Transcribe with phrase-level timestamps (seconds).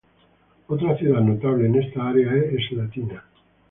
[0.65, 3.23] Otra ciudad notable en esta área es Slatina.